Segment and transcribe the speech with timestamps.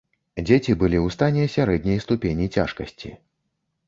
[0.45, 3.13] Дзеці былі ў стане сярэдняй ступені цяжкасці.